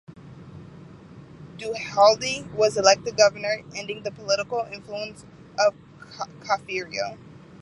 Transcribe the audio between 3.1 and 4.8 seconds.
governor, ending the political